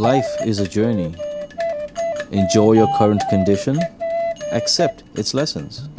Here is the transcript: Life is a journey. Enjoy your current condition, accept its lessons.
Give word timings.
Life 0.00 0.46
is 0.46 0.60
a 0.60 0.66
journey. 0.66 1.14
Enjoy 2.32 2.72
your 2.72 2.88
current 2.96 3.22
condition, 3.28 3.78
accept 4.50 5.02
its 5.14 5.34
lessons. 5.34 5.90